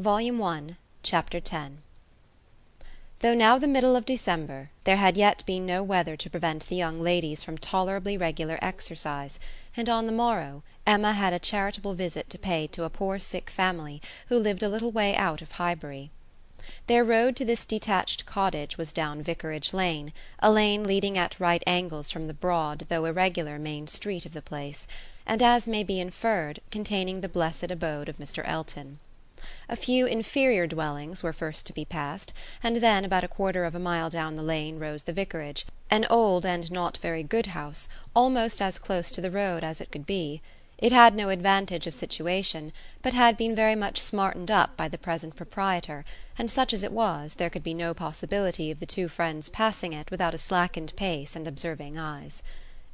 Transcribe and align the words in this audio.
Volume 0.00 0.42
I 0.42 0.76
Chapter 1.02 1.42
x 1.44 1.72
Though 3.18 3.34
now 3.34 3.58
the 3.58 3.68
middle 3.68 3.94
of 3.96 4.06
December, 4.06 4.70
there 4.84 4.96
had 4.96 5.18
yet 5.18 5.44
been 5.44 5.66
no 5.66 5.82
weather 5.82 6.16
to 6.16 6.30
prevent 6.30 6.66
the 6.66 6.76
young 6.76 7.02
ladies 7.02 7.42
from 7.42 7.58
tolerably 7.58 8.16
regular 8.16 8.58
exercise, 8.62 9.38
and 9.76 9.90
on 9.90 10.06
the 10.06 10.12
morrow 10.12 10.62
Emma 10.86 11.12
had 11.12 11.34
a 11.34 11.38
charitable 11.38 11.92
visit 11.92 12.30
to 12.30 12.38
pay 12.38 12.66
to 12.68 12.84
a 12.84 12.88
poor 12.88 13.18
sick 13.18 13.50
family 13.50 14.00
who 14.28 14.38
lived 14.38 14.62
a 14.62 14.70
little 14.70 14.90
way 14.90 15.14
out 15.14 15.42
of 15.42 15.52
Highbury. 15.52 16.10
Their 16.86 17.04
road 17.04 17.36
to 17.36 17.44
this 17.44 17.66
detached 17.66 18.24
cottage 18.24 18.78
was 18.78 18.94
down 18.94 19.22
Vicarage 19.22 19.74
Lane, 19.74 20.14
a 20.38 20.50
lane 20.50 20.84
leading 20.84 21.18
at 21.18 21.38
right 21.38 21.62
angles 21.66 22.10
from 22.10 22.26
the 22.26 22.32
broad 22.32 22.86
though 22.88 23.04
irregular 23.04 23.58
main 23.58 23.86
street 23.86 24.24
of 24.24 24.32
the 24.32 24.40
place, 24.40 24.88
and, 25.26 25.42
as 25.42 25.68
may 25.68 25.82
be 25.82 26.00
inferred, 26.00 26.60
containing 26.70 27.20
the 27.20 27.28
blessed 27.28 27.70
abode 27.70 28.08
of 28.08 28.16
Mr. 28.16 28.42
Elton. 28.46 28.98
A 29.70 29.76
few 29.76 30.04
inferior 30.04 30.66
dwellings 30.66 31.22
were 31.22 31.32
first 31.32 31.64
to 31.64 31.72
be 31.72 31.86
passed, 31.86 32.34
and 32.62 32.76
then 32.76 33.06
about 33.06 33.24
a 33.24 33.28
quarter 33.28 33.64
of 33.64 33.74
a 33.74 33.78
mile 33.78 34.10
down 34.10 34.36
the 34.36 34.42
lane 34.42 34.78
rose 34.78 35.04
the 35.04 35.14
vicarage, 35.14 35.64
an 35.90 36.04
old 36.10 36.44
and 36.44 36.70
not 36.70 36.98
very 36.98 37.22
good 37.22 37.46
house, 37.46 37.88
almost 38.14 38.60
as 38.60 38.76
close 38.76 39.10
to 39.10 39.22
the 39.22 39.30
road 39.30 39.64
as 39.64 39.80
it 39.80 39.90
could 39.90 40.04
be. 40.04 40.42
It 40.76 40.92
had 40.92 41.14
no 41.14 41.28
advantage 41.28 41.86
of 41.86 41.94
situation, 41.94 42.72
but 43.00 43.12
had 43.12 43.36
been 43.36 43.54
very 43.54 43.74
much 43.74 43.98
smartened 43.98 44.50
up 44.50 44.76
by 44.76 44.88
the 44.88 44.98
present 44.98 45.36
proprietor, 45.36 46.04
and 46.38 46.50
such 46.50 46.74
as 46.74 46.82
it 46.82 46.92
was 46.92 47.34
there 47.34 47.48
could 47.50 47.62
be 47.62 47.72
no 47.74 47.94
possibility 47.94 48.70
of 48.70 48.78
the 48.80 48.86
two 48.86 49.08
friends 49.08 49.48
passing 49.48 49.92
it 49.92 50.10
without 50.10 50.34
a 50.34 50.38
slackened 50.38 50.94
pace 50.96 51.34
and 51.34 51.46
observing 51.46 51.98
eyes. 51.98 52.42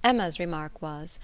Emma's 0.05 0.39
remark 0.39 0.81
was: 0.81 1.19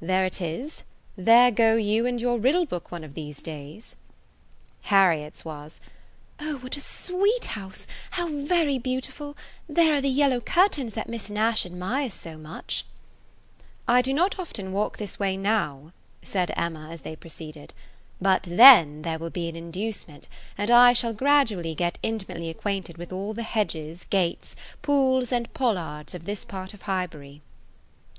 "There 0.00 0.24
it 0.24 0.40
is. 0.40 0.84
There 1.16 1.50
go 1.50 1.76
you 1.76 2.06
and 2.06 2.20
your 2.20 2.38
riddle 2.38 2.64
book 2.64 2.90
one 2.90 3.04
of 3.04 3.12
these 3.12 3.42
days." 3.42 3.96
Harriet's 4.90 5.44
was: 5.44 5.80
"Oh 6.38 6.58
what 6.58 6.76
a 6.76 6.80
sweet 6.80 7.46
house! 7.46 7.88
How 8.12 8.28
very 8.28 8.78
beautiful! 8.78 9.36
There 9.68 9.92
are 9.92 10.00
the 10.00 10.08
yellow 10.08 10.38
curtains 10.40 10.94
that 10.94 11.08
Miss 11.08 11.28
Nash 11.28 11.66
admires 11.66 12.14
so 12.14 12.38
much." 12.38 12.84
"I 13.88 14.00
do 14.00 14.14
not 14.14 14.38
often 14.38 14.70
walk 14.70 14.98
this 14.98 15.18
way 15.18 15.36
now," 15.36 15.90
said 16.22 16.52
Emma 16.56 16.88
as 16.92 17.00
they 17.00 17.16
proceeded, 17.16 17.74
"but 18.20 18.44
then 18.44 19.02
there 19.02 19.18
will 19.18 19.28
be 19.28 19.48
an 19.48 19.56
inducement, 19.56 20.28
and 20.56 20.70
I 20.70 20.92
shall 20.92 21.12
gradually 21.12 21.74
get 21.74 21.98
intimately 22.04 22.48
acquainted 22.48 22.96
with 22.96 23.12
all 23.12 23.34
the 23.34 23.42
hedges, 23.42 24.04
gates, 24.04 24.54
pools, 24.82 25.32
and 25.32 25.52
pollards 25.52 26.14
of 26.14 26.26
this 26.26 26.44
part 26.44 26.74
of 26.74 26.82
Highbury." 26.82 27.42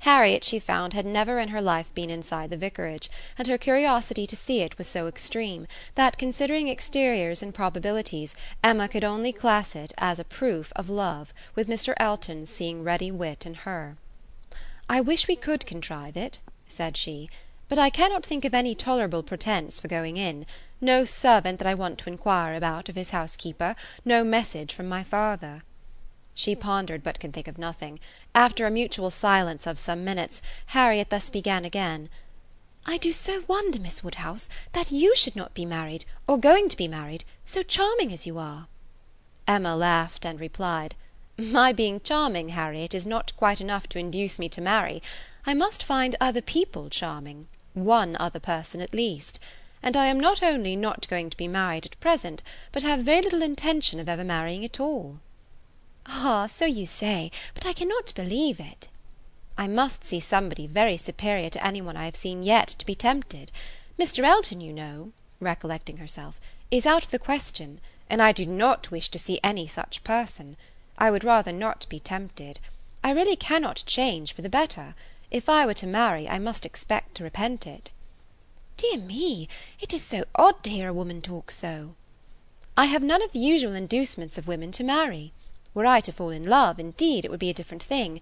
Harriet, 0.02 0.44
she 0.44 0.60
found, 0.60 0.92
had 0.92 1.04
never 1.04 1.40
in 1.40 1.48
her 1.48 1.60
life 1.60 1.92
been 1.92 2.08
inside 2.08 2.50
the 2.50 2.56
vicarage, 2.56 3.10
and 3.36 3.48
her 3.48 3.58
curiosity 3.58 4.28
to 4.28 4.36
see 4.36 4.60
it 4.60 4.78
was 4.78 4.86
so 4.86 5.08
extreme 5.08 5.66
that, 5.96 6.16
considering 6.16 6.68
exteriors 6.68 7.42
and 7.42 7.52
probabilities, 7.52 8.36
Emma 8.62 8.86
could 8.86 9.02
only 9.02 9.32
class 9.32 9.74
it 9.74 9.92
as 9.98 10.20
a 10.20 10.24
proof 10.24 10.72
of 10.76 10.88
love, 10.88 11.34
with 11.56 11.66
Mr. 11.68 11.94
Elton's 11.96 12.48
seeing 12.48 12.84
ready 12.84 13.10
wit 13.10 13.44
in 13.44 13.54
her. 13.54 13.96
"I 14.88 15.00
wish 15.00 15.26
we 15.26 15.34
could 15.34 15.66
contrive 15.66 16.16
it," 16.16 16.38
said 16.68 16.96
she, 16.96 17.28
"but 17.68 17.78
I 17.78 17.90
cannot 17.90 18.24
think 18.24 18.44
of 18.44 18.54
any 18.54 18.76
tolerable 18.76 19.24
pretence 19.24 19.80
for 19.80 19.88
going 19.88 20.16
in; 20.16 20.46
no 20.80 21.04
servant 21.04 21.58
that 21.58 21.66
I 21.66 21.74
want 21.74 21.98
to 21.98 22.08
inquire 22.08 22.54
about 22.54 22.88
of 22.88 22.94
his 22.94 23.10
housekeeper, 23.10 23.74
no 24.04 24.22
message 24.22 24.72
from 24.72 24.88
my 24.88 25.02
father. 25.02 25.64
She 26.40 26.54
pondered, 26.54 27.02
but 27.02 27.18
could 27.18 27.32
think 27.32 27.48
of 27.48 27.58
nothing. 27.58 27.98
After 28.32 28.64
a 28.64 28.70
mutual 28.70 29.10
silence 29.10 29.66
of 29.66 29.76
some 29.76 30.04
minutes, 30.04 30.40
Harriet 30.66 31.10
thus 31.10 31.30
began 31.30 31.64
again: 31.64 32.08
"I 32.86 32.96
do 32.96 33.12
so 33.12 33.42
wonder, 33.48 33.80
Miss 33.80 34.04
Woodhouse, 34.04 34.48
that 34.72 34.92
you 34.92 35.16
should 35.16 35.34
not 35.34 35.52
be 35.52 35.66
married, 35.66 36.04
or 36.28 36.38
going 36.38 36.68
to 36.68 36.76
be 36.76 36.86
married, 36.86 37.24
so 37.44 37.64
charming 37.64 38.12
as 38.12 38.24
you 38.24 38.38
are." 38.38 38.68
Emma 39.48 39.74
laughed, 39.74 40.24
and 40.24 40.38
replied, 40.38 40.94
"My 41.36 41.72
being 41.72 42.00
charming, 42.00 42.50
Harriet, 42.50 42.94
is 42.94 43.04
not 43.04 43.36
quite 43.36 43.60
enough 43.60 43.88
to 43.88 43.98
induce 43.98 44.38
me 44.38 44.48
to 44.50 44.60
marry. 44.60 45.02
I 45.44 45.54
must 45.54 45.82
find 45.82 46.14
other 46.20 46.40
people 46.40 46.88
charming 46.88 47.48
one 47.74 48.16
other 48.20 48.38
person 48.38 48.80
at 48.80 48.94
least. 48.94 49.40
And 49.82 49.96
I 49.96 50.06
am 50.06 50.20
not 50.20 50.40
only 50.40 50.76
not 50.76 51.08
going 51.08 51.30
to 51.30 51.36
be 51.36 51.48
married 51.48 51.84
at 51.84 51.98
present, 51.98 52.44
but 52.70 52.84
have 52.84 53.00
very 53.00 53.22
little 53.22 53.42
intention 53.42 53.98
of 53.98 54.08
ever 54.08 54.22
marrying 54.22 54.64
at 54.64 54.78
all. 54.78 55.18
"Ah, 56.10 56.46
so 56.46 56.64
you 56.64 56.86
say; 56.86 57.30
but 57.52 57.66
I 57.66 57.74
cannot 57.74 58.14
believe 58.14 58.58
it." 58.58 58.88
"I 59.58 59.66
must 59.66 60.06
see 60.06 60.20
somebody 60.20 60.66
very 60.66 60.96
superior 60.96 61.50
to 61.50 61.62
any 61.62 61.82
one 61.82 61.98
I 61.98 62.06
have 62.06 62.16
seen 62.16 62.42
yet, 62.42 62.68
to 62.78 62.86
be 62.86 62.94
tempted. 62.94 63.52
Mr. 63.98 64.24
Elton, 64.24 64.62
you 64.62 64.72
know," 64.72 65.12
recollecting 65.38 65.98
herself, 65.98 66.40
"is 66.70 66.86
out 66.86 67.04
of 67.04 67.10
the 67.10 67.18
question, 67.18 67.78
and 68.08 68.22
I 68.22 68.32
do 68.32 68.46
not 68.46 68.90
wish 68.90 69.10
to 69.10 69.18
see 69.18 69.38
any 69.44 69.66
such 69.66 70.02
person. 70.02 70.56
I 70.96 71.10
would 71.10 71.24
rather 71.24 71.52
not 71.52 71.86
be 71.90 72.00
tempted. 72.00 72.58
I 73.04 73.10
really 73.10 73.36
cannot 73.36 73.84
change 73.84 74.32
for 74.32 74.40
the 74.40 74.48
better. 74.48 74.94
If 75.30 75.46
I 75.46 75.66
were 75.66 75.74
to 75.74 75.86
marry, 75.86 76.26
I 76.26 76.38
must 76.38 76.64
expect 76.64 77.16
to 77.16 77.24
repent 77.24 77.66
it." 77.66 77.90
"Dear 78.78 78.96
me! 78.96 79.46
it 79.78 79.92
is 79.92 80.04
so 80.04 80.24
odd 80.34 80.64
to 80.64 80.70
hear 80.70 80.88
a 80.88 80.94
woman 80.94 81.20
talk 81.20 81.50
so." 81.50 81.96
"I 82.78 82.86
have 82.86 83.02
none 83.02 83.20
of 83.20 83.32
the 83.32 83.40
usual 83.40 83.74
inducements 83.74 84.38
of 84.38 84.48
women 84.48 84.72
to 84.72 84.82
marry. 84.82 85.34
Were 85.78 85.86
I 85.86 86.00
to 86.00 86.12
fall 86.12 86.30
in 86.30 86.44
love, 86.44 86.80
indeed, 86.80 87.24
it 87.24 87.30
would 87.30 87.38
be 87.38 87.50
a 87.50 87.54
different 87.54 87.84
thing. 87.84 88.20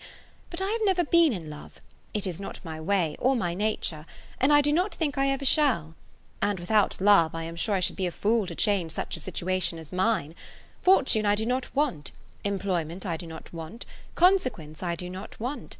But 0.50 0.60
I 0.60 0.68
have 0.72 0.82
never 0.84 1.04
been 1.04 1.32
in 1.32 1.48
love; 1.48 1.80
it 2.12 2.26
is 2.26 2.38
not 2.38 2.60
my 2.62 2.78
way, 2.78 3.16
or 3.18 3.34
my 3.34 3.54
nature, 3.54 4.04
and 4.38 4.52
I 4.52 4.60
do 4.60 4.74
not 4.74 4.94
think 4.94 5.16
I 5.16 5.30
ever 5.30 5.46
shall. 5.46 5.94
And 6.42 6.60
without 6.60 7.00
love 7.00 7.34
I 7.34 7.44
am 7.44 7.56
sure 7.56 7.74
I 7.74 7.80
should 7.80 7.96
be 7.96 8.04
a 8.06 8.12
fool 8.12 8.46
to 8.46 8.54
change 8.54 8.92
such 8.92 9.16
a 9.16 9.20
situation 9.20 9.78
as 9.78 9.90
mine. 9.90 10.34
Fortune 10.82 11.24
I 11.24 11.34
do 11.34 11.46
not 11.46 11.74
want; 11.74 12.12
employment 12.44 13.06
I 13.06 13.16
do 13.16 13.26
not 13.26 13.50
want; 13.54 13.86
consequence 14.14 14.82
I 14.82 14.94
do 14.94 15.08
not 15.08 15.40
want. 15.40 15.78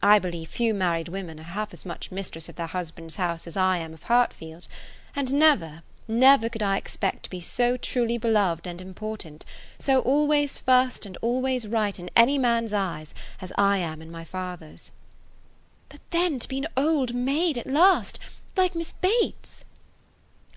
I 0.00 0.20
believe 0.20 0.48
few 0.50 0.72
married 0.72 1.08
women 1.08 1.40
are 1.40 1.54
half 1.58 1.72
as 1.72 1.84
much 1.84 2.12
mistress 2.12 2.48
of 2.48 2.54
their 2.54 2.68
husband's 2.68 3.16
house 3.16 3.48
as 3.48 3.56
I 3.56 3.78
am 3.78 3.92
of 3.92 4.04
Hartfield; 4.04 4.68
and 5.16 5.34
never 5.34 5.82
could 6.08 6.62
I 6.62 6.78
expect 6.78 7.24
to 7.24 7.30
be 7.30 7.42
so 7.42 7.76
truly 7.76 8.16
beloved 8.16 8.66
and 8.66 8.80
important, 8.80 9.44
so 9.78 10.00
always 10.00 10.56
first 10.56 11.04
and 11.04 11.18
always 11.20 11.68
right 11.68 11.98
in 11.98 12.08
any 12.16 12.38
man's 12.38 12.72
eyes, 12.72 13.12
as 13.42 13.52
I 13.58 13.76
am 13.76 14.00
in 14.00 14.10
my 14.10 14.24
father's." 14.24 14.90
"But 15.90 16.00
then 16.08 16.38
to 16.38 16.48
be 16.48 16.56
an 16.56 16.68
old 16.78 17.14
maid 17.14 17.58
at 17.58 17.66
last, 17.66 18.18
like 18.56 18.74
Miss 18.74 18.92
Bates!" 18.92 19.66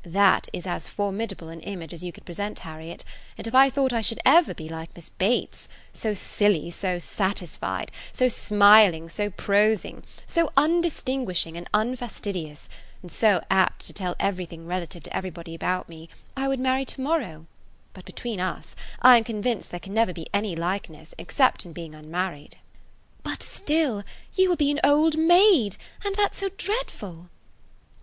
"That 0.03 0.47
is 0.53 0.65
as 0.65 0.87
formidable 0.87 1.49
an 1.49 1.59
image 1.59 1.93
as 1.93 2.01
you 2.01 2.13
could 2.13 2.23
present, 2.23 2.59
Harriet; 2.59 3.03
and 3.37 3.45
if 3.45 3.53
I 3.53 3.69
thought 3.69 3.91
I 3.91 3.99
should 3.99 4.21
ever 4.25 4.53
be 4.53 4.69
like 4.69 4.95
Miss 4.95 5.09
Bates, 5.09 5.67
so 5.91 6.13
silly, 6.13 6.71
so 6.71 6.97
satisfied, 6.97 7.91
so 8.13 8.29
smiling, 8.29 9.09
so 9.09 9.29
prosing, 9.29 10.03
so 10.25 10.49
undistinguishing 10.55 11.57
and 11.57 11.67
unfastidious! 11.73 12.69
And 13.01 13.11
so 13.11 13.41
apt 13.49 13.85
to 13.85 13.93
tell 13.93 14.15
everything 14.19 14.67
relative 14.67 15.03
to 15.03 15.15
everybody 15.15 15.55
about 15.55 15.89
me, 15.89 16.09
I 16.37 16.47
would 16.47 16.59
marry 16.59 16.85
to 16.85 17.01
morrow. 17.01 17.45
But 17.93 18.05
between 18.05 18.39
us, 18.39 18.75
I 19.01 19.17
am 19.17 19.23
convinced 19.23 19.71
there 19.71 19.79
can 19.79 19.93
never 19.93 20.13
be 20.13 20.27
any 20.33 20.55
likeness, 20.55 21.13
except 21.17 21.65
in 21.65 21.73
being 21.73 21.93
unmarried." 21.93 22.57
"But 23.23 23.43
still, 23.43 24.03
you 24.35 24.47
will 24.47 24.55
be 24.55 24.71
an 24.71 24.79
old 24.83 25.17
maid, 25.17 25.77
and 26.05 26.15
that's 26.15 26.39
so 26.39 26.49
dreadful!" 26.57 27.27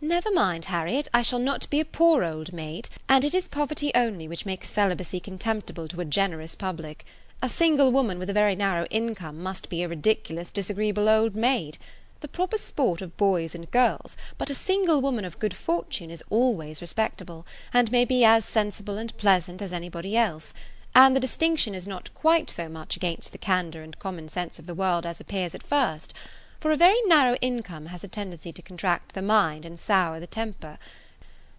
"Never 0.01 0.31
mind, 0.31 0.67
Harriet, 0.67 1.09
I 1.15 1.23
shall 1.23 1.39
not 1.39 1.69
be 1.71 1.81
a 1.81 1.85
poor 1.85 2.23
old 2.23 2.53
maid, 2.53 2.89
and 3.09 3.25
it 3.25 3.35
is 3.35 3.49
poverty 3.49 3.91
only 3.95 4.29
which 4.29 4.47
makes 4.47 4.69
celibacy 4.69 5.21
contemptible 5.21 5.89
to 5.89 6.01
a 6.01 6.05
generous 6.05 6.55
public. 6.55 7.05
A 7.41 7.49
single 7.49 7.91
woman 7.91 8.19
with 8.19 8.31
a 8.31 8.33
very 8.33 8.55
narrow 8.55 8.87
income 8.91 9.43
must 9.43 9.69
be 9.69 9.83
a 9.83 9.89
ridiculous 9.89 10.51
disagreeable 10.51 11.09
old 11.09 11.35
maid 11.35 11.79
the 12.21 12.27
proper 12.29 12.59
sport 12.59 13.01
of 13.01 13.17
boys 13.17 13.55
and 13.55 13.71
girls, 13.71 14.17
but 14.37 14.51
a 14.51 14.55
single 14.55 15.01
woman 15.01 15.25
of 15.25 15.39
good 15.39 15.55
fortune 15.55 16.11
is 16.11 16.25
always 16.31 16.81
respectable, 16.81 17.47
and 17.73 17.93
may 17.93 18.05
be 18.05 18.25
as 18.25 18.45
sensible 18.45 18.99
and 18.99 19.17
pleasant 19.17 19.63
as 19.63 19.73
anybody 19.73 20.17
else; 20.17 20.53
and 20.95 21.15
the 21.15 21.21
distinction 21.21 21.75
is 21.77 21.87
not 21.87 22.13
quite 22.15 22.51
so 22.51 22.69
much 22.69 22.97
against 22.97 23.31
the 23.31 23.39
candour 23.39 23.83
and 23.83 24.01
common 24.01 24.29
sense 24.29 24.59
of 24.59 24.67
the 24.67 24.75
world 24.75 25.07
as 25.07 25.21
appears 25.21 25.55
at 25.55 25.63
first; 25.63 26.13
for 26.59 26.73
a 26.73 26.77
very 26.77 27.01
narrow 27.07 27.37
income 27.41 27.87
has 27.87 28.03
a 28.03 28.09
tendency 28.09 28.53
to 28.53 28.63
contract 28.63 29.15
the 29.15 29.23
mind 29.23 29.65
and 29.65 29.79
sour 29.79 30.19
the 30.19 30.27
temper. 30.27 30.77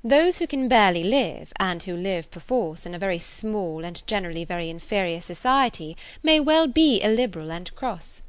Those 0.04 0.40
who 0.40 0.48
can 0.48 0.68
barely 0.68 1.04
live, 1.04 1.54
and 1.58 1.84
who 1.84 1.96
live 1.96 2.32
perforce 2.32 2.86
in 2.86 2.94
a 2.94 3.00
very 3.00 3.20
small 3.20 3.86
and 3.86 4.06
generally 4.08 4.44
very 4.44 4.70
inferior 4.70 5.22
society, 5.22 5.96
may 6.22 6.40
well 6.40 6.68
be 6.68 7.02
illiberal 7.02 7.50
and 7.50 7.74
cross. 7.76 8.22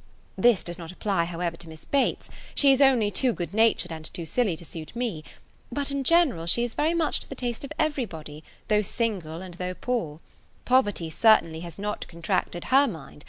This 0.43 0.65
does 0.65 0.79
not 0.79 0.91
apply, 0.91 1.27
however, 1.27 1.59
to 1.59 1.69
Miss 1.69 1.85
Bates; 1.85 2.31
she 2.55 2.73
is 2.73 2.81
only 2.81 3.11
too 3.11 3.35
good 3.35 3.53
natured 3.53 3.93
and 3.93 4.07
too 4.15 4.25
silly 4.25 4.57
to 4.57 4.65
suit 4.65 4.97
me; 4.97 5.23
but 5.71 5.91
in 5.91 6.03
general 6.03 6.47
she 6.47 6.65
is 6.65 6.75
very 6.75 6.95
much 6.95 7.21
to 7.21 7.29
the 7.29 7.35
taste 7.35 7.63
of 7.63 7.75
everybody, 7.79 8.43
though 8.69 8.81
single 8.81 9.43
and 9.43 9.53
though 9.57 9.75
poor. 9.75 10.19
Poverty 10.65 11.11
certainly 11.11 11.61
has 11.61 11.79
not 11.79 12.09
contracted 12.09 12.65
her 12.73 12.87
mind. 12.89 13.23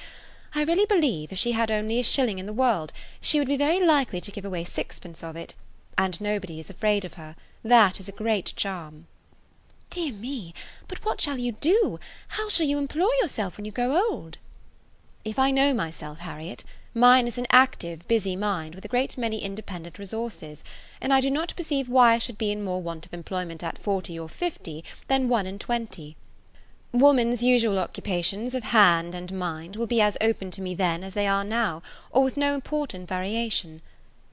I 0.55 0.61
really 0.63 0.85
believe, 0.85 1.33
if 1.33 1.37
she 1.37 1.51
had 1.51 1.69
only 1.69 1.99
a 1.99 2.03
shilling 2.05 2.39
in 2.39 2.45
the 2.45 2.53
world, 2.53 2.93
she 3.19 3.39
would 3.39 3.47
be 3.49 3.57
very 3.57 3.85
likely 3.85 4.21
to 4.21 4.31
give 4.31 4.45
away 4.45 4.63
sixpence 4.63 5.21
of 5.21 5.35
it; 5.35 5.53
and 5.97 6.21
nobody 6.21 6.61
is 6.61 6.69
afraid 6.69 7.03
of 7.03 7.15
her; 7.15 7.35
that 7.61 7.99
is 7.99 8.07
a 8.07 8.13
great 8.13 8.53
charm." 8.55 9.07
Dear 9.89 10.13
me! 10.13 10.53
But 10.87 11.03
what 11.03 11.19
shall 11.19 11.37
you 11.37 11.51
do? 11.51 11.99
How 12.29 12.47
shall 12.47 12.67
you 12.67 12.77
employ 12.77 13.09
yourself 13.21 13.57
when 13.57 13.65
you 13.65 13.73
grow 13.73 13.97
old?" 13.97 14.37
"If 15.25 15.37
I 15.37 15.51
know 15.51 15.73
myself, 15.73 16.19
Harriet, 16.19 16.63
mine 16.93 17.25
is 17.25 17.37
an 17.37 17.47
active, 17.49 18.05
busy 18.07 18.35
mind, 18.35 18.75
with 18.75 18.83
a 18.83 18.89
great 18.89 19.17
many 19.17 19.41
independent 19.43 19.97
resources, 19.97 20.63
and 20.99 21.13
I 21.13 21.21
do 21.21 21.29
not 21.31 21.55
perceive 21.55 21.87
why 21.87 22.13
I 22.13 22.17
should 22.17 22.37
be 22.37 22.51
in 22.51 22.63
more 22.63 22.81
want 22.81 23.05
of 23.05 23.13
employment 23.13 23.63
at 23.63 23.77
forty 23.77 24.19
or 24.19 24.27
fifty 24.27 24.83
than 25.07 25.29
one 25.29 25.45
and 25.45 25.59
twenty. 25.59 26.17
Woman's 26.91 27.41
usual 27.41 27.79
occupations 27.79 28.53
of 28.53 28.63
hand 28.63 29.15
and 29.15 29.31
mind 29.31 29.77
will 29.77 29.87
be 29.87 30.01
as 30.01 30.17
open 30.19 30.51
to 30.51 30.61
me 30.61 30.75
then 30.75 31.03
as 31.03 31.13
they 31.13 31.27
are 31.27 31.45
now, 31.45 31.81
or 32.11 32.23
with 32.23 32.35
no 32.35 32.53
important 32.53 33.07
variation. 33.07 33.81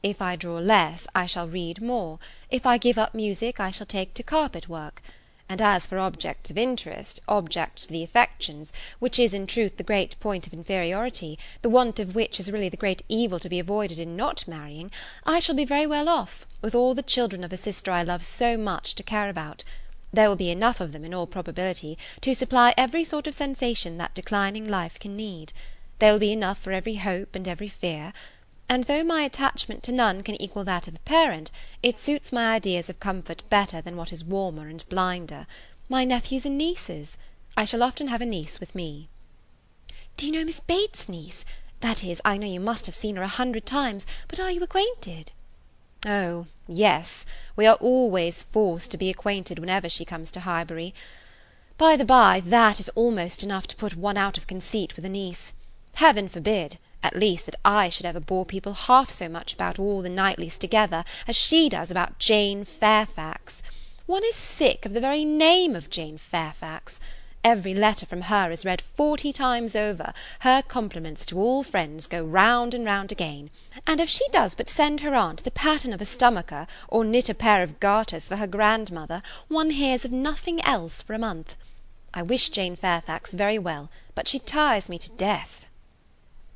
If 0.02 0.20
I 0.20 0.34
draw 0.34 0.58
less, 0.58 1.06
I 1.14 1.26
shall 1.26 1.46
read 1.46 1.80
more; 1.80 2.18
if 2.50 2.66
I 2.66 2.76
give 2.76 2.98
up 2.98 3.14
music, 3.14 3.60
I 3.60 3.70
shall 3.70 3.86
take 3.86 4.14
to 4.14 4.24
carpet 4.24 4.68
work 4.68 5.00
and 5.48 5.62
as 5.62 5.86
for 5.86 5.98
objects 5.98 6.50
of 6.50 6.58
interest, 6.58 7.20
objects 7.26 7.86
for 7.86 7.92
the 7.92 8.02
affections, 8.02 8.72
which 8.98 9.18
is 9.18 9.32
in 9.32 9.46
truth 9.46 9.76
the 9.76 9.82
great 9.82 10.18
point 10.20 10.46
of 10.46 10.52
inferiority, 10.52 11.38
the 11.62 11.68
want 11.68 11.98
of 11.98 12.14
which 12.14 12.38
is 12.38 12.52
really 12.52 12.68
the 12.68 12.76
great 12.76 13.02
evil 13.08 13.38
to 13.38 13.48
be 13.48 13.58
avoided 13.58 13.98
in 13.98 14.14
not 14.16 14.46
marrying, 14.46 14.90
I 15.24 15.38
shall 15.38 15.54
be 15.54 15.64
very 15.64 15.86
well 15.86 16.08
off, 16.08 16.46
with 16.60 16.74
all 16.74 16.94
the 16.94 17.02
children 17.02 17.42
of 17.44 17.52
a 17.52 17.56
sister 17.56 17.90
I 17.90 18.02
love 18.02 18.24
so 18.24 18.56
much 18.56 18.94
to 18.96 19.02
care 19.02 19.28
about. 19.30 19.64
There 20.12 20.28
will 20.28 20.36
be 20.36 20.50
enough 20.50 20.80
of 20.80 20.92
them, 20.92 21.04
in 21.04 21.14
all 21.14 21.26
probability, 21.26 21.96
to 22.20 22.34
supply 22.34 22.74
every 22.76 23.04
sort 23.04 23.26
of 23.26 23.34
sensation 23.34 23.96
that 23.98 24.14
declining 24.14 24.68
life 24.68 24.98
can 24.98 25.16
need. 25.16 25.52
There 25.98 26.12
will 26.12 26.20
be 26.20 26.32
enough 26.32 26.58
for 26.58 26.72
every 26.72 26.94
hope 26.96 27.34
and 27.34 27.48
every 27.48 27.68
fear 27.68 28.12
and 28.68 28.84
though 28.84 29.02
my 29.02 29.22
attachment 29.22 29.82
to 29.82 29.92
none 29.92 30.22
can 30.22 30.40
equal 30.40 30.62
that 30.64 30.86
of 30.86 30.94
a 30.94 30.98
parent, 31.00 31.50
it 31.82 32.00
suits 32.00 32.32
my 32.32 32.54
ideas 32.54 32.90
of 32.90 33.00
comfort 33.00 33.42
better 33.48 33.80
than 33.80 33.96
what 33.96 34.12
is 34.12 34.22
warmer 34.22 34.68
and 34.68 34.86
blinder. 34.90 35.46
My 35.88 36.04
nephews 36.04 36.44
and 36.44 36.58
nieces. 36.58 37.16
I 37.56 37.64
shall 37.64 37.82
often 37.82 38.08
have 38.08 38.20
a 38.20 38.26
niece 38.26 38.60
with 38.60 38.74
me." 38.74 39.08
"Do 40.18 40.26
you 40.26 40.32
know 40.32 40.44
Miss 40.44 40.60
Bates's 40.60 41.08
niece? 41.08 41.44
That 41.80 42.04
is, 42.04 42.20
I 42.24 42.36
know 42.36 42.46
you 42.46 42.60
must 42.60 42.84
have 42.84 42.94
seen 42.94 43.16
her 43.16 43.22
a 43.22 43.28
hundred 43.28 43.64
times, 43.64 44.06
but 44.28 44.38
are 44.38 44.50
you 44.50 44.62
acquainted?" 44.62 45.32
"Oh, 46.04 46.46
yes, 46.66 47.24
we 47.56 47.66
are 47.66 47.76
always 47.76 48.42
forced 48.42 48.90
to 48.90 48.98
be 48.98 49.08
acquainted 49.08 49.58
whenever 49.58 49.88
she 49.88 50.04
comes 50.04 50.30
to 50.32 50.40
Highbury. 50.40 50.92
By 51.78 51.96
the 51.96 52.04
by, 52.04 52.40
that 52.40 52.78
is 52.78 52.90
almost 52.90 53.42
enough 53.42 53.66
to 53.68 53.76
put 53.76 53.96
one 53.96 54.18
out 54.18 54.36
of 54.36 54.46
conceit 54.46 54.94
with 54.94 55.06
a 55.06 55.08
niece. 55.08 55.54
Heaven 55.94 56.28
forbid! 56.28 56.78
At 57.02 57.16
least 57.16 57.46
that 57.46 57.56
I 57.64 57.88
should 57.88 58.06
ever 58.06 58.20
bore 58.20 58.44
people 58.44 58.72
half 58.74 59.10
so 59.10 59.28
much 59.28 59.52
about 59.52 59.78
all 59.78 60.02
the 60.02 60.08
Knightleys 60.08 60.58
together 60.58 61.04
as 61.26 61.36
she 61.36 61.68
does 61.68 61.90
about 61.90 62.18
Jane 62.18 62.64
Fairfax. 62.64 63.62
One 64.06 64.24
is 64.24 64.34
sick 64.34 64.86
of 64.86 64.94
the 64.94 65.00
very 65.00 65.24
name 65.24 65.76
of 65.76 65.90
Jane 65.90 66.18
Fairfax. 66.18 66.98
Every 67.44 67.72
letter 67.72 68.04
from 68.04 68.22
her 68.22 68.50
is 68.50 68.64
read 68.64 68.80
forty 68.80 69.32
times 69.32 69.76
over, 69.76 70.12
her 70.40 70.60
compliments 70.60 71.24
to 71.26 71.38
all 71.38 71.62
friends 71.62 72.08
go 72.08 72.24
round 72.24 72.74
and 72.74 72.84
round 72.84 73.12
again; 73.12 73.50
and 73.86 74.00
if 74.00 74.08
she 74.08 74.26
does 74.32 74.56
but 74.56 74.68
send 74.68 75.00
her 75.00 75.14
aunt 75.14 75.44
the 75.44 75.50
pattern 75.52 75.92
of 75.92 76.00
a 76.00 76.04
stomacher, 76.04 76.66
or 76.88 77.04
knit 77.04 77.28
a 77.28 77.34
pair 77.34 77.62
of 77.62 77.78
garters 77.78 78.28
for 78.28 78.36
her 78.36 78.48
grandmother, 78.48 79.22
one 79.46 79.70
hears 79.70 80.04
of 80.04 80.10
nothing 80.10 80.60
else 80.62 81.00
for 81.00 81.14
a 81.14 81.18
month. 81.18 81.54
I 82.12 82.22
wish 82.22 82.48
Jane 82.48 82.74
Fairfax 82.74 83.34
very 83.34 83.58
well, 83.58 83.88
but 84.16 84.26
she 84.26 84.40
tires 84.40 84.88
me 84.88 84.98
to 84.98 85.10
death. 85.12 85.66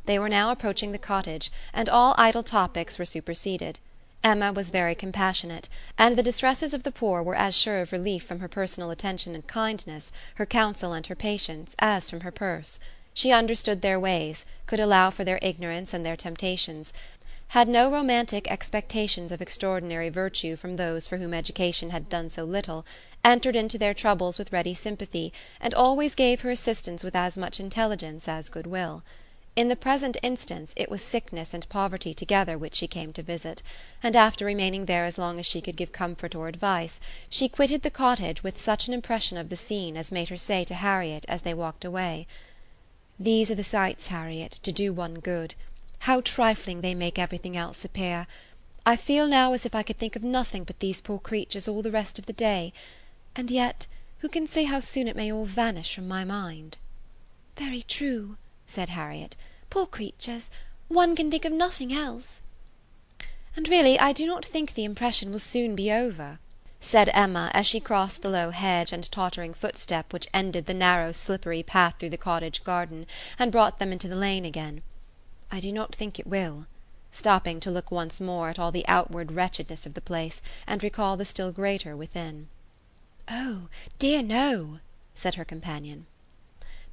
They 0.07 0.19
were 0.19 0.29
now 0.29 0.51
approaching 0.51 0.93
the 0.93 0.99
cottage, 0.99 1.53
and 1.73 1.89
all 1.89 2.15
idle 2.19 2.43
topics 2.43 2.99
were 2.99 3.05
superseded. 3.05 3.79
Emma 4.25 4.53
was 4.53 4.71
very 4.71 4.95
compassionate, 4.95 5.69
and 5.99 6.17
the 6.17 6.23
distresses 6.23 6.75
of 6.75 6.83
the 6.83 6.93
poor 6.93 7.23
were 7.23 7.35
as 7.35 7.55
sure 7.55 7.81
of 7.81 7.93
relief 7.93 8.25
from 8.25 8.41
her 8.41 8.49
personal 8.49 8.91
attention 8.91 9.35
and 9.35 9.47
kindness, 9.47 10.13
her 10.37 10.47
counsel 10.47 10.93
and 10.93 11.07
her 11.07 11.15
patience, 11.15 11.75
as 11.79 12.09
from 12.09 12.21
her 12.21 12.31
purse. 12.31 12.79
She 13.15 13.33
understood 13.33 13.83
their 13.83 14.01
ways, 14.01 14.47
could 14.67 14.81
allow 14.81 15.11
for 15.11 15.25
their 15.25 15.39
ignorance 15.43 15.93
and 15.93 16.07
their 16.07 16.17
temptations, 16.17 16.93
had 17.49 17.69
no 17.69 17.91
romantic 17.91 18.51
expectations 18.51 19.31
of 19.31 19.43
extraordinary 19.43 20.09
virtue 20.09 20.57
from 20.57 20.77
those 20.77 21.07
for 21.07 21.19
whom 21.19 21.35
education 21.35 21.91
had 21.91 22.09
done 22.09 22.31
so 22.31 22.45
little, 22.45 22.87
entered 23.23 23.55
into 23.55 23.77
their 23.77 23.93
troubles 23.93 24.39
with 24.39 24.53
ready 24.53 24.73
sympathy, 24.73 25.33
and 25.61 25.75
always 25.75 26.15
gave 26.15 26.41
her 26.41 26.51
assistance 26.51 27.05
with 27.05 27.15
as 27.15 27.37
much 27.37 27.61
intelligence 27.61 28.27
as 28.27 28.49
good 28.49 28.67
will. 28.67 29.03
In 29.55 29.69
the 29.69 29.77
present 29.77 30.17
instance 30.23 30.73
it 30.79 30.91
was 30.91 31.03
sickness 31.03 31.53
and 31.53 31.69
poverty 31.69 32.15
together 32.15 32.57
which 32.57 32.75
she 32.77 32.87
came 32.87 33.13
to 33.13 33.23
visit, 33.23 33.61
and 34.03 34.17
after 34.17 34.47
remaining 34.47 34.87
there 34.87 35.05
as 35.05 35.19
long 35.19 35.39
as 35.39 35.45
she 35.45 35.61
could 35.61 35.77
give 35.77 35.93
comfort 35.93 36.35
or 36.35 36.49
advice, 36.49 37.01
she 37.29 37.51
quitted 37.51 37.83
the 37.83 37.91
cottage 37.91 38.43
with 38.43 38.59
such 38.59 38.89
an 38.89 38.95
impression 38.95 39.37
of 39.37 39.51
the 39.51 39.57
scene 39.59 39.95
as 39.99 40.11
made 40.11 40.31
her 40.31 40.39
say 40.39 40.65
to 40.65 40.73
Harriet, 40.75 41.27
as 41.29 41.43
they 41.43 41.53
walked 41.53 41.85
away, 41.85 42.27
"These 43.21 43.51
are 43.51 43.55
the 43.55 43.63
sights, 43.63 44.07
Harriet, 44.07 44.53
to 44.63 44.73
do 44.73 44.91
one 44.91 45.17
good. 45.21 45.55
How 46.09 46.23
trifling 46.23 46.81
they 46.81 46.95
make 46.95 47.19
everything 47.19 47.55
else 47.55 47.85
appear! 47.85 48.27
I 48.87 48.97
feel 48.97 49.29
now 49.29 49.53
as 49.53 49.67
if 49.67 49.75
I 49.75 49.83
could 49.83 49.99
think 49.99 50.17
of 50.17 50.25
nothing 50.25 50.65
but 50.65 50.81
these 50.81 51.03
poor 51.03 51.19
creatures 51.19 51.69
all 51.69 51.83
the 51.83 51.91
rest 51.91 52.19
of 52.19 52.25
the 52.25 52.33
day; 52.33 52.73
and 53.37 53.51
yet, 53.51 53.87
who 54.21 54.31
can 54.31 54.47
say 54.47 54.65
how 54.65 54.81
soon 54.81 55.09
it 55.09 55.15
may 55.15 55.31
all 55.31 55.45
vanish 55.45 55.95
from 55.95 56.09
my 56.09 56.25
mind?" 56.25 56.79
"Very 57.59 57.83
true," 57.83 58.39
said 58.69 58.91
Harriet. 58.91 59.35
"Poor 59.71 59.87
creatures! 59.87 60.49
One 60.87 61.17
can 61.17 61.33
think 61.33 61.45
of 61.45 61.53
nothing 61.53 61.93
else." 61.93 62.43
"And 63.57 63.69
really 63.69 63.99
I 63.99 64.13
do 64.13 64.25
not 64.25 64.45
think 64.45 64.75
the 64.75 64.85
impression 64.85 65.33
will 65.33 65.41
soon 65.41 65.75
be 65.75 65.91
over," 65.91 66.39
said 66.79 67.11
Emma 67.13 67.51
as 67.55 67.67
she 67.67 67.81
crossed 67.81 68.23
the 68.23 68.29
low 68.29 68.51
hedge 68.51 68.93
and 68.93 69.11
tottering 69.11 69.53
footstep 69.53 70.13
which 70.13 70.29
ended 70.33 70.67
the 70.67 70.75
narrow 70.75 71.11
slippery 71.11 71.65
path 71.65 71.97
through 71.99 72.11
the 72.11 72.17
cottage 72.17 72.63
garden, 72.63 73.05
and 73.37 73.51
brought 73.51 73.81
them 73.81 73.91
into 73.91 74.07
the 74.07 74.15
lane 74.15 74.45
again. 74.45 74.83
"I 75.51 75.59
do 75.59 75.73
not 75.73 75.93
think 75.93 76.21
it 76.21 76.27
will," 76.29 76.67
stopping 77.11 77.59
to 77.61 77.71
look 77.73 77.91
once 77.91 78.21
more 78.21 78.49
at 78.49 78.61
all 78.61 78.71
the 78.71 78.87
outward 78.87 79.33
wretchedness 79.33 79.87
of 79.87 79.95
the 79.95 80.01
place, 80.01 80.41
and 80.69 80.85
recall 80.85 81.17
the 81.17 81.25
still 81.25 81.51
greater 81.51 81.97
within. 81.97 82.47
"Oh, 83.27 83.69
dear 83.99 84.23
no," 84.23 84.79
said 85.17 85.35
her 85.35 85.45
companion. 85.45 86.07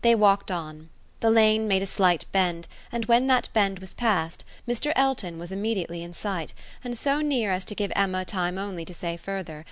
They 0.02 0.16
walked 0.16 0.50
on. 0.50 0.90
The 1.22 1.30
lane 1.30 1.68
made 1.68 1.82
a 1.82 1.86
slight 1.86 2.26
bend, 2.32 2.66
and 2.94 3.04
when 3.04 3.28
that 3.28 3.50
bend 3.52 3.80
was 3.80 3.94
passed, 3.94 4.46
Mr. 4.66 4.94
Elton 4.96 5.38
was 5.38 5.52
immediately 5.52 6.02
in 6.02 6.14
sight, 6.14 6.54
and 6.82 6.98
so 6.98 7.20
near 7.20 7.52
as 7.52 7.66
to 7.66 7.76
give 7.76 7.92
Emma 7.94 8.24
time 8.24 8.58
only 8.58 8.86
to 8.86 8.94
say 8.94 9.18
further, 9.18 9.66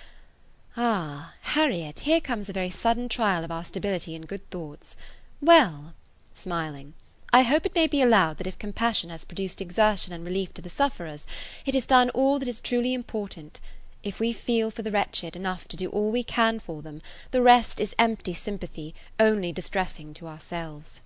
"Ah, 0.76 1.32
Harriet, 1.40 2.00
here 2.00 2.20
comes 2.20 2.50
a 2.50 2.52
very 2.52 2.68
sudden 2.68 3.08
trial 3.08 3.44
of 3.44 3.50
our 3.50 3.64
stability 3.64 4.14
and 4.14 4.28
good 4.28 4.46
thoughts. 4.50 4.94
Well," 5.40 5.94
smiling, 6.34 6.92
"I 7.32 7.44
hope 7.44 7.64
it 7.64 7.74
may 7.74 7.86
be 7.86 8.02
allowed 8.02 8.36
that 8.36 8.46
if 8.46 8.58
compassion 8.58 9.08
has 9.08 9.24
produced 9.24 9.62
exertion 9.62 10.12
and 10.12 10.26
relief 10.26 10.52
to 10.52 10.60
the 10.60 10.68
sufferers, 10.68 11.26
it 11.64 11.72
has 11.72 11.86
done 11.86 12.10
all 12.10 12.38
that 12.40 12.48
is 12.48 12.60
truly 12.60 12.92
important. 12.92 13.58
If 14.02 14.20
we 14.20 14.34
feel 14.34 14.70
for 14.70 14.82
the 14.82 14.92
wretched 14.92 15.34
enough 15.34 15.66
to 15.68 15.78
do 15.78 15.88
all 15.88 16.10
we 16.10 16.24
can 16.24 16.60
for 16.60 16.82
them, 16.82 17.00
the 17.30 17.40
rest 17.40 17.80
is 17.80 17.94
empty 17.98 18.34
sympathy, 18.34 18.94
only 19.18 19.50
distressing 19.50 20.12
to 20.12 20.28
ourselves." 20.28 21.00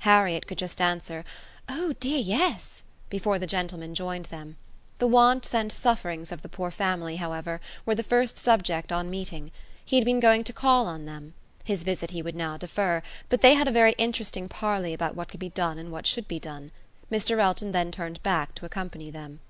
Harriet 0.00 0.46
could 0.46 0.58
just 0.58 0.80
answer, 0.80 1.24
"Oh, 1.68 1.92
dear, 1.98 2.18
yes," 2.18 2.84
before 3.10 3.38
the 3.38 3.46
gentlemen 3.46 3.94
joined 3.94 4.26
them. 4.26 4.56
The 4.98 5.06
wants 5.06 5.54
and 5.54 5.72
sufferings 5.72 6.30
of 6.30 6.42
the 6.42 6.48
poor 6.48 6.70
family, 6.70 7.16
however, 7.16 7.60
were 7.84 7.94
the 7.94 8.02
first 8.02 8.38
subject 8.38 8.92
on 8.92 9.10
meeting. 9.10 9.50
He 9.84 9.96
had 9.96 10.04
been 10.04 10.20
going 10.20 10.44
to 10.44 10.52
call 10.52 10.86
on 10.86 11.04
them. 11.04 11.34
His 11.64 11.84
visit 11.84 12.12
he 12.12 12.22
would 12.22 12.36
now 12.36 12.56
defer, 12.56 13.02
but 13.28 13.42
they 13.42 13.54
had 13.54 13.68
a 13.68 13.72
very 13.72 13.92
interesting 13.98 14.48
parley 14.48 14.94
about 14.94 15.14
what 15.14 15.28
could 15.28 15.40
be 15.40 15.50
done 15.50 15.78
and 15.78 15.90
what 15.90 16.06
should 16.06 16.28
be 16.28 16.38
done. 16.38 16.70
Mr. 17.10 17.38
Elton 17.38 17.72
then 17.72 17.90
turned 17.90 18.22
back 18.22 18.54
to 18.54 18.66
accompany 18.66 19.10
them. 19.10 19.40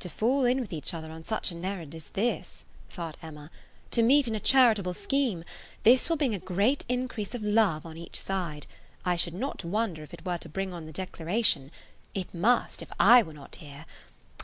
"To 0.00 0.08
fall 0.08 0.44
in 0.44 0.60
with 0.60 0.72
each 0.72 0.92
other 0.92 1.10
on 1.10 1.24
such 1.24 1.50
an 1.50 1.64
errand 1.64 1.94
as 1.94 2.10
this," 2.10 2.64
thought 2.90 3.16
Emma, 3.22 3.50
"to 3.90 4.02
meet 4.02 4.28
in 4.28 4.34
a 4.34 4.40
charitable 4.40 4.94
scheme, 4.94 5.44
this 5.82 6.08
will 6.08 6.16
bring 6.16 6.34
a 6.34 6.38
great 6.38 6.84
increase 6.88 7.34
of 7.34 7.42
love 7.42 7.86
on 7.86 7.96
each 7.96 8.20
side. 8.20 8.66
I 9.04 9.16
should 9.16 9.34
not 9.34 9.64
wonder 9.64 10.02
if 10.02 10.14
it 10.14 10.24
were 10.24 10.38
to 10.38 10.48
bring 10.48 10.72
on 10.72 10.86
the 10.86 10.92
Declaration. 10.92 11.72
It 12.14 12.32
must, 12.32 12.82
if 12.82 12.92
I 13.00 13.22
were 13.22 13.32
not 13.32 13.56
here. 13.56 13.84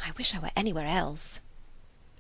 I 0.04 0.10
wish 0.18 0.34
I 0.34 0.40
were 0.40 0.50
anywhere 0.56 0.86
else." 0.86 1.38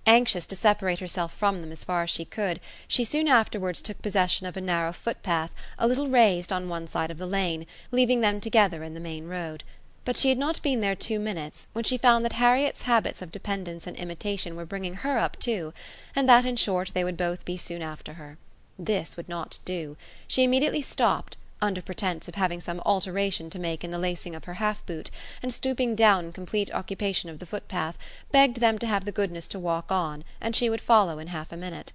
Anxious 0.06 0.46
to 0.46 0.56
separate 0.56 1.00
herself 1.00 1.34
from 1.34 1.60
them 1.60 1.72
as 1.72 1.84
far 1.84 2.04
as 2.04 2.10
she 2.10 2.24
could, 2.24 2.60
she 2.86 3.02
soon 3.04 3.28
afterwards 3.28 3.82
took 3.82 4.00
possession 4.00 4.46
of 4.46 4.56
a 4.56 4.60
narrow 4.60 4.92
footpath, 4.92 5.52
a 5.78 5.88
little 5.88 6.08
raised 6.08 6.52
on 6.52 6.68
one 6.68 6.86
side 6.86 7.10
of 7.10 7.18
the 7.18 7.26
lane, 7.26 7.66
leaving 7.90 8.20
them 8.20 8.40
together 8.40 8.82
in 8.84 8.94
the 8.94 9.00
main 9.00 9.26
road. 9.26 9.64
But 10.04 10.16
she 10.16 10.28
had 10.28 10.38
not 10.38 10.62
been 10.62 10.80
there 10.80 10.94
two 10.94 11.18
minutes 11.18 11.66
when 11.72 11.84
she 11.84 11.98
found 11.98 12.24
that 12.24 12.34
Harriet's 12.34 12.82
habits 12.82 13.20
of 13.20 13.32
dependence 13.32 13.86
and 13.86 13.96
imitation 13.96 14.54
were 14.54 14.64
bringing 14.64 14.94
her 14.94 15.18
up 15.18 15.38
too, 15.40 15.74
and 16.14 16.28
that 16.28 16.44
in 16.44 16.56
short 16.56 16.92
they 16.94 17.04
would 17.04 17.16
both 17.16 17.44
be 17.44 17.56
soon 17.56 17.82
after 17.82 18.14
her. 18.14 18.38
This 18.78 19.16
would 19.16 19.28
not 19.28 19.58
do. 19.64 19.96
She 20.28 20.44
immediately 20.44 20.82
stopped 20.82 21.36
under 21.60 21.82
pretence 21.82 22.28
of 22.28 22.34
having 22.34 22.60
some 22.60 22.80
alteration 22.86 23.50
to 23.50 23.58
make 23.58 23.82
in 23.82 23.90
the 23.90 23.98
lacing 23.98 24.34
of 24.34 24.44
her 24.44 24.54
half 24.54 24.84
boot, 24.86 25.10
and 25.42 25.52
stooping 25.52 25.94
down 25.94 26.26
in 26.26 26.32
complete 26.32 26.72
occupation 26.72 27.28
of 27.28 27.38
the 27.38 27.46
footpath, 27.46 27.98
begged 28.30 28.60
them 28.60 28.78
to 28.78 28.86
have 28.86 29.04
the 29.04 29.12
goodness 29.12 29.48
to 29.48 29.58
walk 29.58 29.90
on, 29.90 30.24
and 30.40 30.54
she 30.54 30.70
would 30.70 30.80
follow 30.80 31.18
in 31.18 31.28
half 31.28 31.52
a 31.52 31.56
minute. 31.56 31.92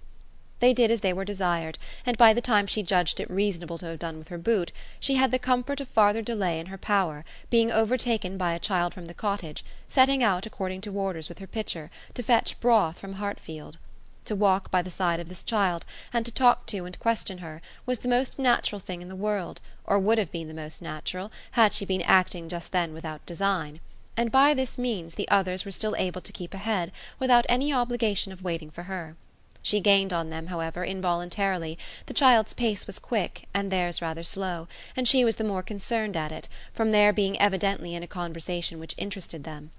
They 0.60 0.72
did 0.72 0.90
as 0.90 1.00
they 1.00 1.12
were 1.12 1.24
desired, 1.24 1.78
and 2.06 2.16
by 2.16 2.32
the 2.32 2.40
time 2.40 2.66
she 2.66 2.82
judged 2.82 3.18
it 3.20 3.28
reasonable 3.28 3.76
to 3.78 3.86
have 3.86 3.98
done 3.98 4.18
with 4.18 4.28
her 4.28 4.38
boot 4.38 4.72
she 5.00 5.16
had 5.16 5.32
the 5.32 5.38
comfort 5.38 5.80
of 5.80 5.88
farther 5.88 6.22
delay 6.22 6.60
in 6.60 6.66
her 6.66 6.78
power, 6.78 7.24
being 7.50 7.72
overtaken 7.72 8.38
by 8.38 8.52
a 8.52 8.58
child 8.58 8.94
from 8.94 9.06
the 9.06 9.14
cottage, 9.14 9.64
setting 9.88 10.22
out 10.22 10.46
according 10.46 10.80
to 10.80 10.96
orders 10.96 11.28
with 11.28 11.38
her 11.40 11.46
pitcher, 11.46 11.90
to 12.14 12.22
fetch 12.22 12.58
broth 12.60 12.98
from 12.98 13.14
Hartfield. 13.14 13.78
To 14.26 14.34
walk 14.34 14.70
by 14.70 14.80
the 14.80 14.90
side 14.90 15.20
of 15.20 15.28
this 15.28 15.42
child, 15.42 15.84
and 16.10 16.24
to 16.24 16.32
talk 16.32 16.64
to 16.68 16.86
and 16.86 16.98
question 16.98 17.36
her, 17.44 17.60
was 17.84 17.98
the 17.98 18.08
most 18.08 18.38
natural 18.38 18.80
thing 18.80 19.02
in 19.02 19.08
the 19.08 19.14
world, 19.14 19.60
or 19.84 19.98
would 19.98 20.16
have 20.16 20.32
been 20.32 20.48
the 20.48 20.54
most 20.54 20.80
natural, 20.80 21.30
had 21.50 21.74
she 21.74 21.84
been 21.84 22.00
acting 22.00 22.48
just 22.48 22.72
then 22.72 22.94
without 22.94 23.26
design; 23.26 23.80
and 24.16 24.32
by 24.32 24.54
this 24.54 24.78
means 24.78 25.16
the 25.16 25.28
others 25.28 25.66
were 25.66 25.70
still 25.70 25.94
able 25.98 26.22
to 26.22 26.32
keep 26.32 26.54
ahead 26.54 26.90
without 27.18 27.44
any 27.50 27.70
obligation 27.70 28.32
of 28.32 28.42
waiting 28.42 28.70
for 28.70 28.84
her. 28.84 29.14
She 29.60 29.78
gained 29.78 30.14
on 30.14 30.30
them, 30.30 30.46
however, 30.46 30.82
involuntarily; 30.86 31.76
the 32.06 32.14
child's 32.14 32.54
pace 32.54 32.86
was 32.86 32.98
quick 32.98 33.46
and 33.52 33.70
theirs 33.70 34.00
rather 34.00 34.22
slow, 34.22 34.68
and 34.96 35.06
she 35.06 35.22
was 35.22 35.36
the 35.36 35.44
more 35.44 35.62
concerned 35.62 36.16
at 36.16 36.32
it, 36.32 36.48
from 36.72 36.92
their 36.92 37.12
being 37.12 37.38
evidently 37.38 37.94
in 37.94 38.02
a 38.02 38.06
conversation 38.06 38.78
which 38.78 38.94
interested 38.96 39.44
them. 39.44 39.70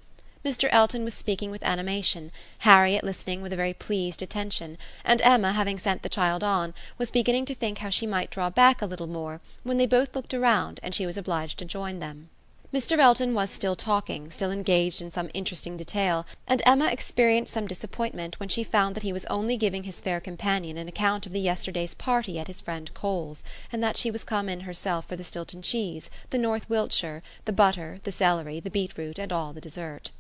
Mr. 0.45 0.69
Elton 0.71 1.03
was 1.03 1.15
speaking 1.15 1.49
with 1.49 1.63
animation, 1.63 2.31
Harriet 2.59 3.03
listening 3.03 3.41
with 3.41 3.51
a 3.51 3.55
very 3.55 3.73
pleased 3.73 4.21
attention, 4.21 4.77
and 5.03 5.19
Emma, 5.23 5.53
having 5.53 5.79
sent 5.79 6.03
the 6.03 6.07
child 6.07 6.43
on, 6.43 6.71
was 6.99 7.09
beginning 7.09 7.45
to 7.45 7.55
think 7.55 7.79
how 7.79 7.89
she 7.89 8.05
might 8.05 8.29
draw 8.29 8.51
back 8.51 8.79
a 8.79 8.85
little 8.85 9.07
more 9.07 9.41
when 9.63 9.77
they 9.77 9.87
both 9.87 10.15
looked 10.15 10.35
around 10.35 10.79
and 10.83 10.93
she 10.93 11.07
was 11.07 11.17
obliged 11.17 11.57
to 11.57 11.65
join 11.65 11.97
them. 11.97 12.29
Mr. 12.71 12.99
Elton 12.99 13.33
was 13.33 13.49
still 13.49 13.75
talking, 13.75 14.29
still 14.29 14.51
engaged 14.51 15.01
in 15.01 15.11
some 15.11 15.31
interesting 15.33 15.77
detail, 15.77 16.27
and 16.47 16.61
Emma 16.63 16.89
experienced 16.89 17.51
some 17.51 17.65
disappointment 17.65 18.39
when 18.39 18.49
she 18.49 18.63
found 18.63 18.93
that 18.93 19.01
he 19.01 19.11
was 19.11 19.25
only 19.25 19.57
giving 19.57 19.85
his 19.85 19.99
fair 19.99 20.19
companion 20.19 20.77
an 20.77 20.87
account 20.87 21.25
of 21.25 21.31
the 21.31 21.39
yesterday's 21.39 21.95
party 21.95 22.37
at 22.37 22.45
his 22.45 22.61
friend 22.61 22.93
Cole's, 22.93 23.43
and 23.71 23.81
that 23.81 23.97
she 23.97 24.11
was 24.11 24.23
come 24.23 24.47
in 24.47 24.59
herself 24.59 25.07
for 25.07 25.15
the 25.15 25.23
Stilton 25.23 25.63
cheese, 25.63 26.11
the 26.29 26.37
North 26.37 26.69
Wiltshire, 26.69 27.23
the 27.45 27.51
butter, 27.51 27.99
the 28.03 28.11
celery, 28.11 28.59
the 28.59 28.69
beetroot, 28.69 29.17
and 29.17 29.33
all 29.33 29.51
the 29.51 29.59
dessert. 29.59 30.11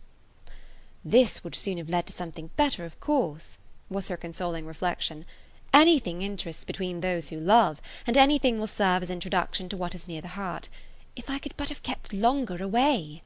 "This 1.07 1.43
would 1.43 1.53
soon 1.53 1.77
have 1.77 1.87
led 1.87 2.07
to 2.07 2.13
something 2.13 2.49
better, 2.57 2.83
of 2.83 2.99
course," 2.99 3.59
was 3.91 4.07
her 4.07 4.17
consoling 4.17 4.65
reflection. 4.65 5.23
"Anything 5.71 6.23
interests 6.23 6.63
between 6.63 7.01
those 7.01 7.29
who 7.29 7.39
love, 7.39 7.79
and 8.07 8.17
anything 8.17 8.57
will 8.57 8.65
serve 8.65 9.03
as 9.03 9.11
introduction 9.11 9.69
to 9.69 9.77
what 9.77 9.93
is 9.93 10.07
near 10.07 10.19
the 10.21 10.29
heart. 10.29 10.67
If 11.15 11.29
I 11.29 11.37
could 11.37 11.55
but 11.57 11.69
have 11.69 11.83
kept 11.83 12.11
longer 12.11 12.57
away!" 12.59 13.21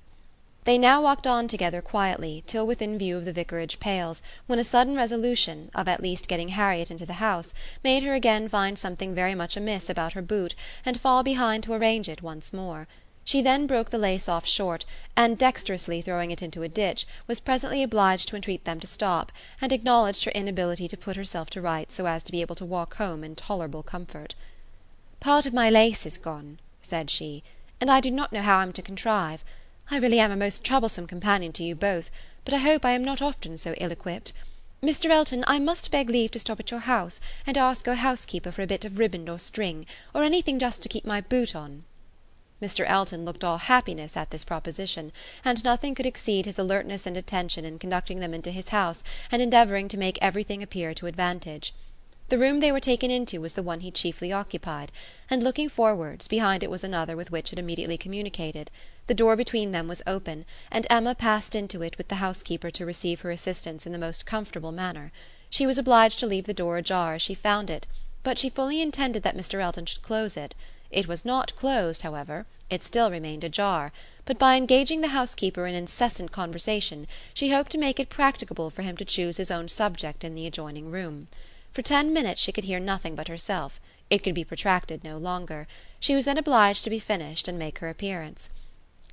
They 0.66 0.78
now 0.78 1.02
walked 1.02 1.26
on 1.26 1.48
together 1.48 1.82
quietly 1.82 2.44
till 2.46 2.68
within 2.68 2.98
view 2.98 3.16
of 3.16 3.24
the 3.24 3.32
vicarage 3.32 3.80
pales, 3.80 4.22
when 4.46 4.60
a 4.60 4.66
sudden 4.66 4.98
resolution, 4.98 5.72
of 5.74 5.88
at 5.88 6.04
least 6.04 6.28
getting 6.28 6.50
Harriet 6.50 6.92
into 6.92 7.06
the 7.06 7.24
house, 7.24 7.54
made 7.82 8.04
her 8.04 8.14
again 8.14 8.50
find 8.50 8.78
something 8.78 9.16
very 9.16 9.36
much 9.36 9.56
amiss 9.56 9.90
about 9.90 10.12
her 10.12 10.22
boot 10.22 10.54
and 10.86 11.00
fall 11.00 11.24
behind 11.24 11.64
to 11.64 11.72
arrange 11.72 12.10
it 12.10 12.22
once 12.22 12.52
more. 12.52 12.90
She 13.30 13.44
then 13.44 13.68
broke 13.68 13.92
the 13.92 14.00
lace 14.00 14.28
off 14.28 14.48
short, 14.48 14.86
and 15.16 15.38
dexterously 15.38 16.02
throwing 16.02 16.32
it 16.32 16.42
into 16.42 16.64
a 16.64 16.68
ditch, 16.68 17.06
was 17.28 17.40
presently 17.40 17.84
obliged 17.84 18.28
to 18.30 18.36
entreat 18.36 18.66
them 18.66 18.80
to 18.80 18.88
stop, 18.88 19.32
and 19.62 19.72
acknowledged 19.72 20.24
her 20.24 20.32
inability 20.32 20.88
to 20.88 20.98
put 20.98 21.16
herself 21.16 21.48
to 21.52 21.62
rights 21.62 21.94
so 21.94 22.08
as 22.08 22.24
to 22.24 22.32
be 22.32 22.42
able 22.42 22.56
to 22.56 22.66
walk 22.66 22.96
home 22.96 23.24
in 23.24 23.36
tolerable 23.36 23.84
comfort. 23.84 24.34
"Part 25.20 25.46
of 25.46 25.54
my 25.54 25.70
lace 25.70 26.08
is 26.08 26.18
gone," 26.18 26.58
said 26.82 27.12
she, 27.12 27.44
"and 27.80 27.92
I 27.92 28.00
do 28.00 28.10
not 28.10 28.34
know 28.34 28.42
how 28.42 28.58
I 28.58 28.64
am 28.64 28.74
to 28.74 28.82
contrive. 28.82 29.44
I 29.92 29.98
really 29.98 30.20
am 30.20 30.32
a 30.32 30.36
most 30.36 30.64
troublesome 30.64 31.06
companion 31.06 31.54
to 31.54 31.64
you 31.64 31.76
both, 31.76 32.10
but 32.46 32.56
I 32.56 32.58
hope 32.58 32.84
I 32.84 32.94
am 32.94 33.04
not 33.04 33.22
often 33.22 33.60
so 33.60 33.76
ill 33.78 33.92
equipped. 33.92 34.34
Mr. 34.82 35.12
Elton, 35.12 35.44
I 35.46 35.60
must 35.60 35.92
beg 35.92 36.10
leave 36.10 36.32
to 36.32 36.40
stop 36.40 36.60
at 36.60 36.72
your 36.72 36.80
house, 36.80 37.22
and 37.46 37.60
ask 37.60 37.86
your 37.86 37.94
housekeeper 37.94 38.52
for 38.52 38.64
a 38.64 38.66
bit 38.66 38.86
of 38.86 38.98
riband 38.98 39.30
or 39.30 39.38
string, 39.38 39.86
or 40.16 40.24
anything 40.24 40.58
just 40.58 40.82
to 40.82 40.90
keep 40.90 41.06
my 41.06 41.22
boot 41.22 41.56
on. 41.56 41.84
Mr. 42.62 42.84
Elton 42.88 43.24
looked 43.24 43.44
all 43.44 43.58
happiness 43.58 44.18
at 44.18 44.32
this 44.32 44.44
proposition, 44.44 45.12
and 45.46 45.64
nothing 45.64 45.96
could 45.96 46.06
exceed 46.06 46.46
his 46.46 46.60
alertness 46.60 47.06
and 47.06 47.16
attention 47.16 47.64
in 47.64 47.80
conducting 47.80 48.20
them 48.20 48.34
into 48.34 48.52
his 48.52 48.70
house 48.70 49.04
and 49.32 49.42
endeavouring 49.42 49.88
to 49.88 49.98
make 49.98 50.20
everything 50.22 50.62
appear 50.62 50.94
to 50.94 51.06
advantage. 51.06 51.74
The 52.30 52.38
room 52.38 52.60
they 52.60 52.72
were 52.72 52.80
taken 52.80 53.10
into 53.10 53.42
was 53.42 53.54
the 53.54 53.64
one 53.64 53.80
he 53.80 53.90
chiefly 53.90 54.32
occupied, 54.32 54.92
and 55.32 55.42
looking 55.42 55.68
forwards, 55.68 56.28
behind 56.28 56.62
it 56.62 56.70
was 56.70 56.84
another 56.84 57.16
with 57.16 57.32
which 57.32 57.52
it 57.52 57.58
immediately 57.58 57.98
communicated. 57.98 58.70
The 59.08 59.16
door 59.16 59.36
between 59.36 59.72
them 59.72 59.88
was 59.88 60.04
open, 60.06 60.46
and 60.70 60.86
Emma 60.92 61.16
passed 61.16 61.56
into 61.56 61.82
it 61.82 61.98
with 61.98 62.08
the 62.08 62.16
housekeeper 62.16 62.70
to 62.70 62.86
receive 62.86 63.22
her 63.22 63.32
assistance 63.32 63.88
in 63.88 63.94
the 63.94 63.98
most 63.98 64.28
comfortable 64.28 64.72
manner. 64.72 65.12
She 65.50 65.66
was 65.66 65.80
obliged 65.80 66.20
to 66.20 66.28
leave 66.28 66.46
the 66.46 66.54
door 66.54 66.78
ajar 66.78 67.16
as 67.16 67.24
she 67.24 67.34
found 67.34 67.72
it, 67.72 67.88
but 68.22 68.38
she 68.38 68.50
fully 68.50 68.80
intended 68.80 69.24
that 69.24 69.36
Mr. 69.36 69.60
Elton 69.60 69.88
should 69.88 70.04
close 70.04 70.38
it. 70.38 70.54
It 70.92 71.08
was 71.08 71.24
not 71.24 71.56
closed, 71.56 72.02
however; 72.02 72.48
it 72.68 72.82
still 72.82 73.12
remained 73.12 73.44
ajar; 73.44 73.92
but 74.26 74.40
by 74.40 74.56
engaging 74.56 75.02
the 75.02 75.10
housekeeper 75.10 75.68
in 75.68 75.76
incessant 75.76 76.32
conversation 76.32 77.06
she 77.32 77.52
hoped 77.52 77.72
to 77.74 77.78
make 77.78 78.00
it 78.00 78.10
practicable 78.10 78.72
for 78.72 78.82
him 78.82 78.98
to 78.98 79.06
choose 79.06 79.38
his 79.38 79.52
own 79.52 79.68
subject 79.70 80.24
in 80.24 80.34
the 80.34 80.48
adjoining 80.48 80.90
room. 80.90 81.28
For 81.74 81.84
ten 81.84 82.12
minutes 82.12 82.42
she 82.42 82.52
could 82.52 82.64
hear 82.64 82.80
nothing 82.80 83.14
but 83.14 83.28
herself; 83.28 83.80
it 84.10 84.24
could 84.24 84.34
be 84.34 84.44
protracted 84.44 85.04
no 85.04 85.20
longer; 85.20 85.68
she 86.00 86.16
was 86.16 86.26
then 86.26 86.40
obliged 86.40 86.84
to 86.86 86.90
be 86.90 86.98
finished 86.98 87.48
and 87.48 87.60
make 87.60 87.78
her 87.78 87.90
appearance. 87.90 88.50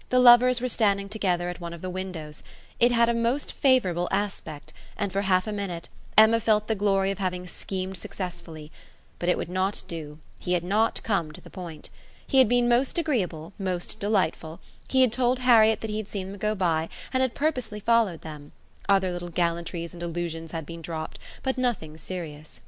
The 0.09 0.19
lovers 0.19 0.63
were 0.63 0.71
standing 0.71 1.11
together 1.11 1.51
at 1.51 1.61
one 1.61 1.75
of 1.75 1.83
the 1.83 1.91
windows; 1.91 2.43
it 2.81 2.91
had 2.91 3.11
a 3.11 3.13
most 3.13 3.53
favourable 3.53 4.09
aspect, 4.11 4.73
and 4.97 5.13
for 5.13 5.21
half 5.21 5.47
a 5.47 5.53
minute 5.53 5.91
Emma 6.17 6.41
felt 6.41 6.69
the 6.69 6.75
glory 6.75 7.11
of 7.11 7.19
having 7.19 7.47
schemed 7.47 7.99
successfully; 7.99 8.73
but 9.19 9.29
it 9.29 9.37
would 9.37 9.51
not 9.51 9.83
do. 9.87 10.19
He 10.39 10.53
had 10.53 10.63
not 10.65 11.03
come 11.03 11.33
to 11.33 11.41
the 11.41 11.49
point. 11.49 11.89
He 12.27 12.37
had 12.37 12.47
been 12.47 12.69
most 12.69 12.99
agreeable, 12.99 13.55
most 13.59 13.99
delightful; 13.99 14.61
he 14.87 15.01
had 15.01 15.11
told 15.11 15.39
Harriet 15.39 15.81
that 15.81 15.89
he 15.89 15.97
had 15.97 16.09
seen 16.11 16.31
them 16.31 16.39
go 16.39 16.55
by, 16.55 16.91
and 17.11 17.23
had 17.23 17.35
purposely 17.35 17.81
followed 17.81 18.21
them; 18.21 18.53
other 18.87 19.11
little 19.11 19.31
gallantries 19.31 19.95
and 19.95 20.03
allusions 20.03 20.51
had 20.53 20.67
been 20.67 20.83
dropped, 20.83 21.19
but 21.43 21.57
nothing 21.57 21.97
serious. 21.97 22.61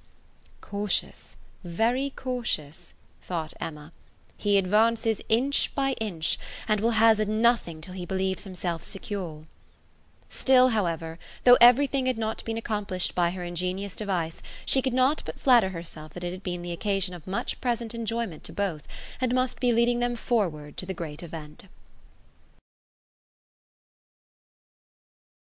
"Cautious, 0.63 1.37
very 1.63 2.09
cautious," 2.17 2.95
thought 3.21 3.53
Emma. 3.61 3.93
"He 4.39 4.57
advances 4.57 5.21
inch 5.29 5.75
by 5.75 5.93
inch, 6.01 6.39
and 6.69 6.81
will 6.81 6.93
hazard 6.93 7.29
nothing 7.29 7.83
till 7.83 7.93
he 7.93 8.07
believes 8.07 8.45
himself 8.45 8.83
secure." 8.83 9.45
Still, 10.31 10.69
however, 10.69 11.19
though 11.45 11.57
everything 11.59 12.05
had 12.05 12.19
not 12.19 12.45
been 12.45 12.59
accomplished 12.59 13.15
by 13.15 13.31
her 13.31 13.43
ingenious 13.45 13.97
device, 13.97 14.43
she 14.67 14.83
could 14.83 14.93
not 14.93 15.23
but 15.25 15.41
flatter 15.41 15.71
herself 15.71 16.13
that 16.13 16.23
it 16.23 16.33
had 16.33 16.43
been 16.43 16.61
the 16.61 16.73
occasion 16.73 17.15
of 17.15 17.27
much 17.27 17.61
present 17.63 17.95
enjoyment 17.95 18.45
to 18.45 18.53
both, 18.53 18.87
and 19.23 19.35
must 19.35 19.59
be 19.59 19.73
leading 19.73 20.01
them 20.01 20.17
forward 20.17 20.77
to 20.77 20.85
the 20.85 20.93
great 20.93 21.23
event. 21.23 21.65